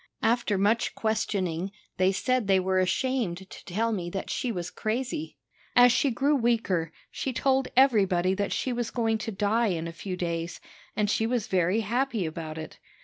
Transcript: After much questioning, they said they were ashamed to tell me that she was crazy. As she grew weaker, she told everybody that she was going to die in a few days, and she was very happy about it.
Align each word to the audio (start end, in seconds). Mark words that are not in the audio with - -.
After 0.23 0.57
much 0.57 0.95
questioning, 0.95 1.71
they 1.97 2.11
said 2.11 2.47
they 2.47 2.59
were 2.59 2.79
ashamed 2.79 3.47
to 3.47 3.65
tell 3.65 3.91
me 3.91 4.09
that 4.09 4.31
she 4.31 4.51
was 4.51 4.71
crazy. 4.71 5.37
As 5.75 5.91
she 5.91 6.09
grew 6.09 6.35
weaker, 6.35 6.91
she 7.11 7.31
told 7.31 7.67
everybody 7.77 8.33
that 8.33 8.51
she 8.51 8.73
was 8.73 8.89
going 8.89 9.19
to 9.19 9.31
die 9.31 9.67
in 9.67 9.87
a 9.87 9.93
few 9.93 10.17
days, 10.17 10.59
and 10.95 11.07
she 11.07 11.27
was 11.27 11.45
very 11.45 11.81
happy 11.81 12.25
about 12.25 12.57
it. 12.57 12.79